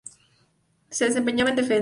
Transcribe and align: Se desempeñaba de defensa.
Se 0.89 1.05
desempeñaba 1.05 1.51
de 1.51 1.61
defensa. 1.61 1.79